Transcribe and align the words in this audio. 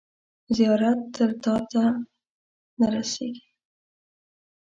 زیارت 0.55 0.99
تر 1.15 1.29
تاته 1.43 1.83
نه 2.79 2.87
رسیږي. 2.93 3.45